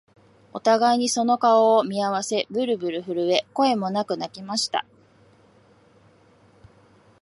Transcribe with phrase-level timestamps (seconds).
[0.51, 4.83] お互いにその顔を見合わせ、ぶるぶる震え、声もなく泣きました